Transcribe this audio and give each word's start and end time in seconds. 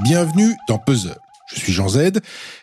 Bienvenue 0.00 0.56
dans 0.68 0.78
Puzzle. 0.78 1.18
Je 1.52 1.60
suis 1.60 1.72
Jean 1.72 1.86
Z, 1.86 2.12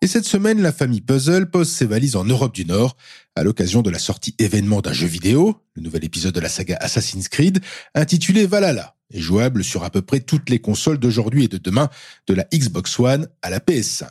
et 0.00 0.06
cette 0.06 0.24
semaine, 0.24 0.62
la 0.62 0.72
famille 0.72 1.02
Puzzle 1.02 1.50
pose 1.50 1.70
ses 1.70 1.84
valises 1.84 2.16
en 2.16 2.24
Europe 2.24 2.54
du 2.54 2.64
Nord 2.64 2.96
à 3.36 3.44
l'occasion 3.44 3.82
de 3.82 3.90
la 3.90 3.98
sortie 3.98 4.34
événement 4.38 4.80
d'un 4.80 4.94
jeu 4.94 5.06
vidéo, 5.06 5.62
le 5.74 5.82
nouvel 5.82 6.02
épisode 6.04 6.34
de 6.34 6.40
la 6.40 6.48
saga 6.48 6.78
Assassin's 6.80 7.28
Creed, 7.28 7.60
intitulé 7.94 8.46
Valhalla, 8.46 8.94
et 9.12 9.20
jouable 9.20 9.62
sur 9.62 9.84
à 9.84 9.90
peu 9.90 10.00
près 10.00 10.20
toutes 10.20 10.48
les 10.48 10.60
consoles 10.60 10.98
d'aujourd'hui 10.98 11.44
et 11.44 11.48
de 11.48 11.58
demain, 11.58 11.90
de 12.26 12.32
la 12.32 12.44
Xbox 12.54 12.98
One 12.98 13.28
à 13.42 13.50
la 13.50 13.60
PS5. 13.60 14.08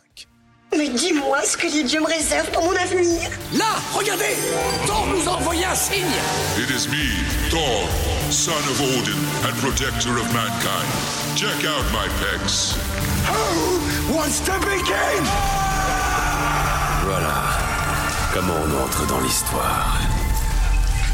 Mais 0.77 0.89
dis-moi 0.89 1.39
ce 1.43 1.57
que 1.57 1.67
les 1.67 1.83
dieux 1.83 1.99
me 1.99 2.05
réservent 2.05 2.51
pour 2.51 2.63
mon 2.63 2.75
avenir. 2.75 3.29
Là, 3.57 3.75
regardez 3.93 4.35
Thor 4.85 5.07
nous 5.07 5.27
a 5.27 5.33
envoyé 5.35 5.65
un 5.65 5.75
signe 5.75 6.05
It 6.57 6.69
is 6.69 6.87
me, 6.89 7.49
Thor, 7.49 7.87
son 8.29 8.51
of 8.51 8.81
Odin 8.81 9.17
and 9.45 9.55
protector 9.57 10.11
of 10.17 10.31
mankind. 10.33 10.89
Check 11.35 11.65
out 11.65 11.85
my 11.91 12.07
pecs. 12.21 12.75
Who 13.27 14.13
wants 14.15 14.39
to 14.45 14.53
begin? 14.59 15.23
Voilà 17.05 17.43
comment 18.33 18.53
on 18.65 18.83
entre 18.85 19.07
dans 19.07 19.19
l'histoire. 19.21 19.99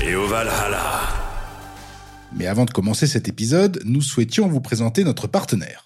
Et 0.02 0.16
au 0.16 0.28
Valhalla. 0.28 1.02
Mais 2.34 2.48
avant 2.48 2.66
de 2.66 2.72
commencer 2.72 3.08
cet 3.08 3.30
épisode, 3.30 3.82
nous 3.86 4.02
souhaitions 4.02 4.48
vous 4.50 4.60
présenter 4.60 5.06
notre 5.06 5.28
partenaire. 5.28 5.86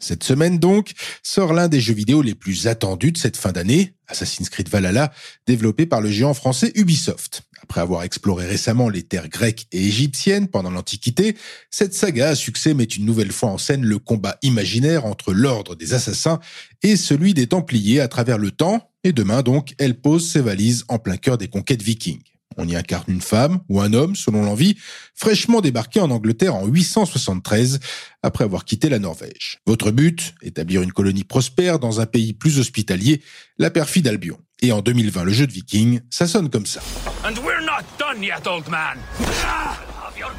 Cette 0.00 0.22
semaine 0.22 0.58
donc, 0.58 0.92
sort 1.24 1.52
l'un 1.52 1.66
des 1.66 1.80
jeux 1.80 1.94
vidéo 1.94 2.22
les 2.22 2.36
plus 2.36 2.68
attendus 2.68 3.10
de 3.10 3.18
cette 3.18 3.36
fin 3.36 3.50
d'année, 3.50 3.94
Assassin's 4.06 4.48
Creed 4.48 4.68
Valhalla, 4.68 5.12
développé 5.46 5.86
par 5.86 6.00
le 6.00 6.08
géant 6.08 6.34
français 6.34 6.70
Ubisoft. 6.76 7.42
Après 7.60 7.80
avoir 7.80 8.04
exploré 8.04 8.46
récemment 8.46 8.88
les 8.88 9.02
terres 9.02 9.28
grecques 9.28 9.66
et 9.72 9.84
égyptiennes 9.84 10.46
pendant 10.46 10.70
l'Antiquité, 10.70 11.36
cette 11.70 11.94
saga 11.94 12.28
à 12.28 12.34
succès 12.36 12.74
met 12.74 12.84
une 12.84 13.04
nouvelle 13.04 13.32
fois 13.32 13.50
en 13.50 13.58
scène 13.58 13.84
le 13.84 13.98
combat 13.98 14.38
imaginaire 14.42 15.04
entre 15.04 15.32
l'ordre 15.32 15.74
des 15.74 15.94
assassins 15.94 16.38
et 16.84 16.96
celui 16.96 17.34
des 17.34 17.48
Templiers 17.48 18.00
à 18.00 18.08
travers 18.08 18.38
le 18.38 18.52
temps, 18.52 18.90
et 19.02 19.12
demain 19.12 19.42
donc, 19.42 19.74
elle 19.78 20.00
pose 20.00 20.30
ses 20.30 20.40
valises 20.40 20.84
en 20.88 21.00
plein 21.00 21.16
cœur 21.16 21.38
des 21.38 21.48
conquêtes 21.48 21.82
vikings. 21.82 22.22
On 22.58 22.66
y 22.66 22.74
incarne 22.74 23.04
une 23.06 23.20
femme 23.20 23.60
ou 23.68 23.80
un 23.80 23.92
homme, 23.92 24.16
selon 24.16 24.42
l'envie, 24.42 24.76
fraîchement 25.14 25.60
débarqué 25.60 26.00
en 26.00 26.10
Angleterre 26.10 26.56
en 26.56 26.66
873, 26.66 27.78
après 28.24 28.42
avoir 28.42 28.64
quitté 28.64 28.88
la 28.88 28.98
Norvège. 28.98 29.60
Votre 29.64 29.92
but 29.92 30.34
Établir 30.42 30.82
une 30.82 30.92
colonie 30.92 31.22
prospère 31.22 31.78
dans 31.78 32.00
un 32.00 32.06
pays 32.06 32.32
plus 32.32 32.58
hospitalier, 32.58 33.22
la 33.58 33.70
perfide 33.70 34.08
Albion. 34.08 34.38
Et 34.60 34.72
en 34.72 34.80
2020, 34.80 35.22
le 35.22 35.32
jeu 35.32 35.46
de 35.46 35.52
viking, 35.52 36.00
ça 36.10 36.26
sonne 36.26 36.50
comme 36.50 36.66
ça. 36.66 36.80
And 37.24 37.34
we're 37.44 37.62
not 37.62 37.84
done 37.96 38.24
yet, 38.24 38.44
old 38.46 38.68
man. 38.68 38.98
Ah, 39.44 39.78
of 40.08 40.18
your 40.18 40.32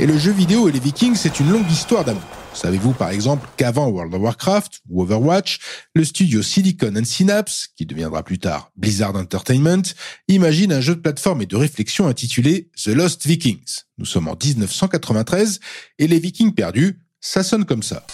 Et 0.00 0.06
le 0.06 0.18
jeu 0.18 0.32
vidéo 0.32 0.68
et 0.68 0.72
les 0.72 0.80
vikings, 0.80 1.14
c'est 1.14 1.38
une 1.38 1.52
longue 1.52 1.70
histoire 1.70 2.04
d'amour. 2.04 2.41
Savez-vous 2.54 2.92
par 2.92 3.10
exemple 3.10 3.48
qu'avant 3.56 3.88
World 3.88 4.14
of 4.14 4.20
Warcraft 4.20 4.80
ou 4.88 5.02
Overwatch, 5.02 5.58
le 5.94 6.04
studio 6.04 6.42
Silicon 6.42 6.94
and 6.96 7.04
Synapse, 7.04 7.68
qui 7.76 7.86
deviendra 7.86 8.22
plus 8.22 8.38
tard 8.38 8.70
Blizzard 8.76 9.16
Entertainment, 9.16 9.82
imagine 10.28 10.72
un 10.72 10.80
jeu 10.80 10.94
de 10.94 11.00
plateforme 11.00 11.42
et 11.42 11.46
de 11.46 11.56
réflexion 11.56 12.06
intitulé 12.06 12.70
The 12.82 12.88
Lost 12.88 13.26
Vikings. 13.26 13.82
Nous 13.98 14.06
sommes 14.06 14.28
en 14.28 14.36
1993 14.42 15.60
et 15.98 16.06
les 16.06 16.18
Vikings 16.18 16.54
perdus, 16.54 17.00
ça 17.20 17.42
sonne 17.42 17.64
comme 17.64 17.82
ça. 17.82 18.04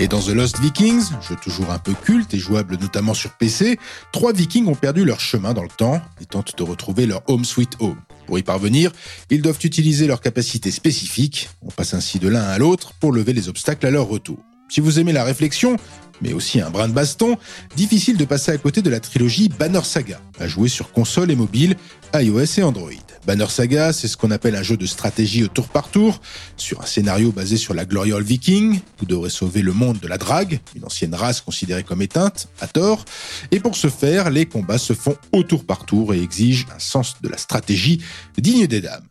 Et 0.00 0.08
dans 0.08 0.22
The 0.22 0.28
Lost 0.28 0.58
Vikings, 0.60 1.10
jeu 1.28 1.36
toujours 1.42 1.72
un 1.72 1.78
peu 1.78 1.92
culte 1.92 2.32
et 2.32 2.38
jouable 2.38 2.78
notamment 2.78 3.12
sur 3.12 3.32
PC, 3.32 3.78
trois 4.12 4.32
Vikings 4.32 4.66
ont 4.66 4.74
perdu 4.74 5.04
leur 5.04 5.20
chemin 5.20 5.52
dans 5.52 5.62
le 5.62 5.68
temps 5.68 6.00
et 6.22 6.24
tentent 6.24 6.56
de 6.56 6.62
retrouver 6.62 7.04
leur 7.04 7.20
home 7.28 7.44
sweet 7.44 7.72
home. 7.80 8.00
Pour 8.26 8.38
y 8.38 8.42
parvenir, 8.42 8.92
ils 9.28 9.42
doivent 9.42 9.58
utiliser 9.62 10.06
leurs 10.06 10.22
capacités 10.22 10.70
spécifiques, 10.70 11.50
on 11.60 11.68
passe 11.68 11.92
ainsi 11.92 12.18
de 12.18 12.28
l'un 12.28 12.44
à 12.44 12.56
l'autre 12.56 12.94
pour 12.98 13.12
lever 13.12 13.34
les 13.34 13.50
obstacles 13.50 13.84
à 13.84 13.90
leur 13.90 14.08
retour. 14.08 14.38
Si 14.70 14.80
vous 14.80 15.00
aimez 15.00 15.12
la 15.12 15.24
réflexion, 15.24 15.76
mais 16.22 16.32
aussi 16.32 16.60
un 16.60 16.70
brin 16.70 16.86
de 16.86 16.92
baston, 16.92 17.36
difficile 17.76 18.16
de 18.16 18.24
passer 18.24 18.52
à 18.52 18.58
côté 18.58 18.82
de 18.82 18.90
la 18.90 19.00
trilogie 19.00 19.48
Banner 19.48 19.82
Saga, 19.82 20.20
à 20.38 20.46
jouer 20.46 20.68
sur 20.68 20.92
console 20.92 21.30
et 21.32 21.36
mobile, 21.36 21.76
iOS 22.14 22.58
et 22.58 22.62
Android. 22.62 22.90
Banner 23.26 23.48
Saga, 23.48 23.92
c'est 23.92 24.06
ce 24.06 24.16
qu'on 24.16 24.30
appelle 24.30 24.54
un 24.54 24.62
jeu 24.62 24.76
de 24.76 24.86
stratégie 24.86 25.42
au 25.42 25.48
tour 25.48 25.68
par 25.68 25.90
tour, 25.90 26.20
sur 26.56 26.80
un 26.80 26.86
scénario 26.86 27.32
basé 27.32 27.56
sur 27.56 27.74
la 27.74 27.84
Gloriole 27.84 28.22
Viking. 28.22 28.80
Vous 28.98 29.06
devrez 29.06 29.30
sauver 29.30 29.62
le 29.62 29.72
monde 29.72 29.98
de 29.98 30.06
la 30.06 30.18
drague, 30.18 30.60
une 30.76 30.84
ancienne 30.84 31.14
race 31.14 31.40
considérée 31.40 31.82
comme 31.82 32.00
éteinte, 32.00 32.48
à 32.60 32.68
tort. 32.68 33.04
Et 33.50 33.58
pour 33.58 33.76
ce 33.76 33.88
faire, 33.88 34.30
les 34.30 34.46
combats 34.46 34.78
se 34.78 34.92
font 34.92 35.16
au 35.32 35.42
tour 35.42 35.64
par 35.64 35.84
tour 35.84 36.14
et 36.14 36.22
exigent 36.22 36.66
un 36.74 36.78
sens 36.78 37.16
de 37.22 37.28
la 37.28 37.38
stratégie 37.38 38.00
digne 38.38 38.68
des 38.68 38.80
dames. 38.80 39.04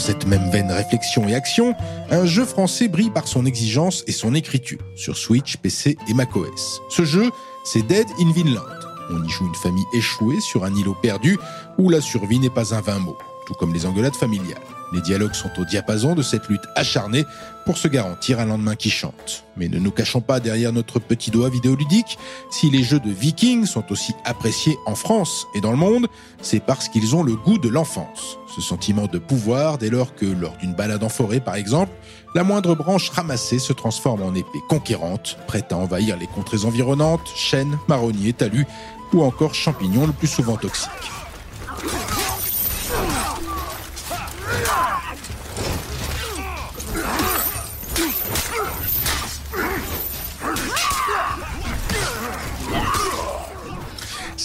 Dans 0.00 0.06
cette 0.06 0.26
même 0.26 0.48
veine 0.50 0.72
réflexion 0.72 1.28
et 1.28 1.34
action, 1.34 1.74
un 2.10 2.24
jeu 2.24 2.46
français 2.46 2.88
brille 2.88 3.10
par 3.10 3.28
son 3.28 3.44
exigence 3.44 4.02
et 4.06 4.12
son 4.12 4.34
écriture 4.34 4.78
sur 4.96 5.14
Switch, 5.18 5.58
PC 5.58 5.98
et 6.08 6.14
macOS. 6.14 6.80
Ce 6.88 7.04
jeu, 7.04 7.30
c'est 7.64 7.82
Dead 7.82 8.06
in 8.18 8.32
Vinland. 8.32 8.62
On 9.10 9.22
y 9.22 9.28
joue 9.28 9.46
une 9.46 9.54
famille 9.54 9.84
échouée 9.92 10.40
sur 10.40 10.64
un 10.64 10.74
îlot 10.74 10.96
perdu 11.02 11.36
où 11.76 11.90
la 11.90 12.00
survie 12.00 12.38
n'est 12.38 12.48
pas 12.48 12.74
un 12.74 12.80
vain 12.80 12.98
mot, 12.98 13.18
tout 13.50 13.56
comme 13.56 13.74
les 13.74 13.84
engueulades 13.84 14.14
familiales. 14.14 14.62
Les 14.92 15.00
dialogues 15.00 15.34
sont 15.34 15.50
au 15.58 15.64
diapason 15.64 16.14
de 16.14 16.22
cette 16.22 16.48
lutte 16.48 16.62
acharnée 16.76 17.24
pour 17.66 17.78
se 17.78 17.88
garantir 17.88 18.38
un 18.38 18.44
lendemain 18.44 18.76
qui 18.76 18.90
chante. 18.90 19.44
Mais 19.56 19.68
ne 19.68 19.80
nous 19.80 19.90
cachons 19.90 20.20
pas 20.20 20.38
derrière 20.38 20.72
notre 20.72 21.00
petit 21.00 21.32
doigt 21.32 21.48
vidéoludique, 21.48 22.16
si 22.52 22.70
les 22.70 22.84
jeux 22.84 23.00
de 23.00 23.10
vikings 23.10 23.66
sont 23.66 23.90
aussi 23.90 24.14
appréciés 24.24 24.76
en 24.86 24.94
France 24.94 25.48
et 25.56 25.60
dans 25.60 25.72
le 25.72 25.76
monde, 25.76 26.06
c'est 26.42 26.60
parce 26.60 26.88
qu'ils 26.88 27.16
ont 27.16 27.24
le 27.24 27.34
goût 27.34 27.58
de 27.58 27.68
l'enfance. 27.68 28.38
Ce 28.54 28.60
sentiment 28.60 29.06
de 29.06 29.18
pouvoir 29.18 29.78
dès 29.78 29.90
lors 29.90 30.14
que, 30.14 30.26
lors 30.26 30.56
d'une 30.58 30.74
balade 30.74 31.02
en 31.02 31.08
forêt 31.08 31.40
par 31.40 31.56
exemple, 31.56 31.92
la 32.36 32.44
moindre 32.44 32.76
branche 32.76 33.10
ramassée 33.10 33.58
se 33.58 33.72
transforme 33.72 34.22
en 34.22 34.34
épée 34.36 34.60
conquérante, 34.68 35.38
prête 35.48 35.72
à 35.72 35.76
envahir 35.76 36.16
les 36.16 36.28
contrées 36.28 36.64
environnantes, 36.64 37.28
chênes, 37.34 37.76
marronniers, 37.88 38.32
talus 38.32 38.66
ou 39.12 39.22
encore 39.22 39.54
champignons 39.54 40.06
le 40.06 40.12
plus 40.12 40.28
souvent 40.28 40.56
toxiques. 40.56 41.10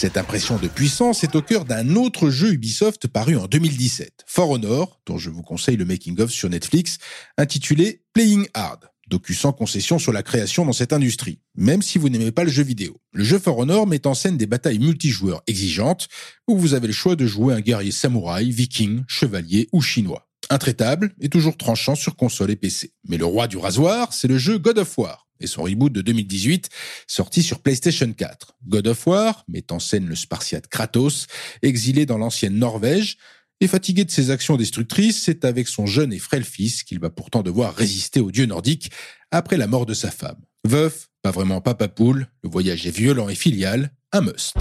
Cette 0.06 0.18
impression 0.18 0.60
de 0.60 0.68
puissance 0.68 1.24
est 1.24 1.36
au 1.36 1.42
cœur 1.42 1.66
d'un 1.66 1.96
autre 1.96 2.30
jeu 2.30 2.54
Ubisoft 2.54 3.08
paru 3.08 3.38
en 3.38 3.48
2017, 3.48 4.24
For 4.28 4.52
Honor, 4.52 5.02
dont 5.08 5.18
je 5.18 5.32
vous 5.32 5.42
conseille 5.42 5.78
le 5.78 5.86
making-of 5.86 6.30
sur 6.30 6.48
Netflix, 6.48 7.00
intitulé 7.40 8.04
Playing 8.14 8.46
Hard, 8.54 8.92
docu 9.08 9.34
sans 9.34 9.52
concession 9.52 9.98
sur 9.98 10.14
la 10.14 10.22
création 10.22 10.64
dans 10.64 10.74
cette 10.74 10.94
industrie, 10.94 11.40
même 11.56 11.82
si 11.82 11.98
vous 11.98 12.10
n'aimez 12.10 12.32
pas 12.32 12.44
le 12.44 12.52
jeu 12.52 12.62
vidéo. 12.62 13.02
Le 13.14 13.24
jeu 13.24 13.40
For 13.40 13.57
Honor 13.57 13.88
met 13.88 14.06
en 14.06 14.13
scène 14.13 14.38
des 14.38 14.46
batailles 14.46 14.78
multijoueurs 14.78 15.42
exigeantes, 15.48 16.08
où 16.48 16.56
vous 16.56 16.75
avez 16.75 16.86
le 16.86 16.94
choix 16.94 17.16
de 17.16 17.25
jouer 17.25 17.56
un 17.56 17.62
guerrier 17.62 17.90
samouraï, 17.90 18.51
viking, 18.51 19.01
chevalier 19.08 19.69
ou 19.74 19.81
chinois. 19.81 20.30
Intraitable 20.51 21.16
et 21.19 21.30
toujours 21.30 21.58
tranchant 21.58 21.96
sur 21.96 22.16
console 22.16 22.51
et 22.51 22.56
PC. 22.56 22.94
Mais 23.10 23.18
le 23.18 23.25
roi 23.25 23.48
du 23.48 23.58
rasoir, 23.58 24.13
c'est 24.13 24.28
le 24.28 24.38
jeu 24.38 24.60
God 24.60 24.78
of 24.78 25.00
War 25.00 25.25
et 25.40 25.48
son 25.48 25.64
reboot 25.64 25.92
de 25.92 26.02
2018, 26.02 26.70
sorti 27.08 27.44
sur 27.44 27.60
PlayStation 27.60 28.12
4. 28.12 28.58
God 28.68 28.88
of 28.88 29.08
War 29.08 29.44
met 29.48 29.72
en 29.72 29.80
scène 29.80 30.08
le 30.08 30.16
spartiate 30.16 30.68
Kratos, 30.68 31.28
exilé 31.62 32.06
dans 32.06 32.18
l'ancienne 32.18 32.58
Norvège, 32.58 33.18
et 33.62 33.68
fatigué 33.68 34.04
de 34.04 34.12
ses 34.12 34.32
actions 34.32 34.58
destructrices, 34.58 35.22
c'est 35.24 35.46
avec 35.46 35.68
son 35.68 35.86
jeune 35.86 36.12
et 36.12 36.20
frêle 36.20 36.44
fils 36.44 36.84
qu'il 36.84 37.00
va 37.00 37.10
pourtant 37.10 37.42
devoir 37.42 37.74
résister 37.74 38.20
aux 38.20 38.32
dieux 38.32 38.46
nordiques 38.46 38.92
après 39.32 39.58
la 39.58 39.68
mort 39.68 39.86
de 39.86 39.94
sa 39.94 40.12
femme. 40.12 40.42
Veuf, 40.66 41.08
pas 41.22 41.32
vraiment 41.32 41.62
papa 41.62 41.88
poule, 41.88 42.28
le 42.44 42.50
voyage 42.50 42.86
est 42.86 42.96
violent 42.96 43.30
et 43.30 43.36
filial, 43.36 43.92
un 44.12 44.22
must. 44.22 44.56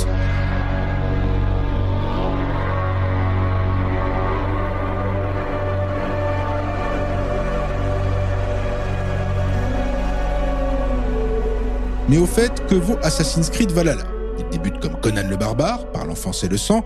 Mais 12.08 12.18
au 12.18 12.26
fait, 12.26 12.66
que 12.66 12.74
vaut 12.74 12.98
Assassin's 13.02 13.48
Creed 13.48 13.72
Valhalla 13.72 14.04
Il 14.38 14.46
débute 14.50 14.78
comme 14.78 15.00
Conan 15.00 15.26
le 15.28 15.36
barbare, 15.36 15.90
par 15.90 16.04
l'enfance 16.04 16.44
et 16.44 16.48
le 16.48 16.58
sang, 16.58 16.84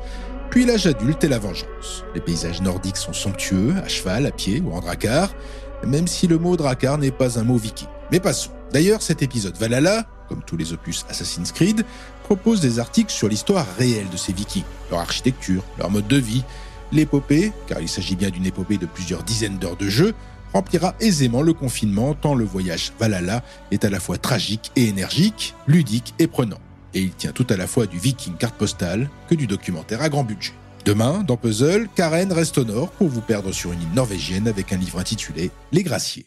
puis 0.50 0.64
l'âge 0.64 0.86
adulte 0.86 1.24
et 1.24 1.28
la 1.28 1.40
vengeance. 1.40 2.04
Les 2.14 2.20
paysages 2.20 2.62
nordiques 2.62 2.96
sont 2.96 3.12
somptueux, 3.12 3.74
à 3.84 3.88
cheval, 3.88 4.26
à 4.26 4.30
pied 4.30 4.62
ou 4.64 4.72
en 4.72 4.80
dracar. 4.80 5.30
même 5.84 6.06
si 6.06 6.26
le 6.26 6.38
mot 6.38 6.56
Drakkar 6.56 6.98
n'est 6.98 7.10
pas 7.10 7.38
un 7.38 7.42
mot 7.42 7.56
viking. 7.56 7.88
Mais 8.12 8.20
passons. 8.20 8.50
D'ailleurs, 8.72 9.02
cet 9.02 9.22
épisode 9.22 9.56
Valhalla, 9.56 10.06
comme 10.28 10.42
tous 10.42 10.56
les 10.56 10.72
opus 10.72 11.04
Assassin's 11.08 11.52
Creed, 11.52 11.84
propose 12.22 12.60
des 12.60 12.78
articles 12.78 13.12
sur 13.12 13.28
l'histoire 13.28 13.66
réelle 13.78 14.08
de 14.10 14.16
ces 14.16 14.32
vikings, 14.32 14.64
leur 14.90 15.00
architecture, 15.00 15.64
leur 15.78 15.90
mode 15.90 16.06
de 16.06 16.16
vie. 16.16 16.44
L'épopée, 16.92 17.52
car 17.66 17.80
il 17.80 17.88
s'agit 17.88 18.16
bien 18.16 18.30
d'une 18.30 18.46
épopée 18.46 18.78
de 18.78 18.86
plusieurs 18.86 19.22
dizaines 19.22 19.58
d'heures 19.58 19.76
de 19.76 19.88
jeu, 19.88 20.14
remplira 20.52 20.94
aisément 21.00 21.42
le 21.42 21.52
confinement 21.52 22.14
tant 22.14 22.34
le 22.34 22.44
voyage 22.44 22.92
Valhalla 22.98 23.42
est 23.70 23.84
à 23.84 23.90
la 23.90 24.00
fois 24.00 24.18
tragique 24.18 24.72
et 24.76 24.86
énergique, 24.86 25.54
ludique 25.66 26.14
et 26.18 26.26
prenant. 26.26 26.58
Et 26.94 27.00
il 27.00 27.10
tient 27.10 27.32
tout 27.32 27.46
à 27.50 27.56
la 27.56 27.66
fois 27.66 27.86
du 27.86 27.98
viking 27.98 28.36
carte 28.36 28.56
postale 28.56 29.10
que 29.28 29.34
du 29.34 29.46
documentaire 29.46 30.02
à 30.02 30.08
grand 30.08 30.24
budget. 30.24 30.52
Demain, 30.84 31.22
dans 31.26 31.36
Puzzle, 31.36 31.88
Karen 31.94 32.32
reste 32.32 32.58
au 32.58 32.64
nord 32.64 32.90
pour 32.92 33.08
vous 33.08 33.20
perdre 33.20 33.52
sur 33.52 33.72
une 33.72 33.82
île 33.82 33.94
norvégienne 33.94 34.48
avec 34.48 34.72
un 34.72 34.76
livre 34.78 34.98
intitulé 34.98 35.50
Les 35.72 35.82
Graciers. 35.82 36.26